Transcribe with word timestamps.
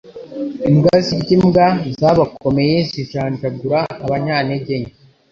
Imbwa 0.69 0.95
zirya 1.05 1.33
imbwa, 1.37 1.67
zabakomeye 2.01 2.77
zijanjagura 2.91 3.79
abanyantege 4.03 4.73
nke. 4.81 4.91